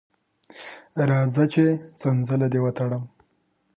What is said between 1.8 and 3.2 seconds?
څنځله دې وتړم.